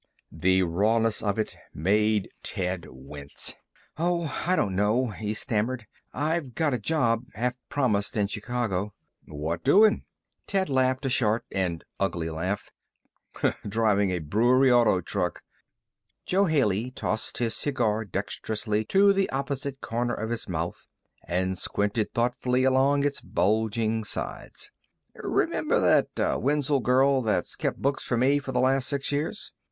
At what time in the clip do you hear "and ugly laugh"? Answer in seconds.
11.51-12.71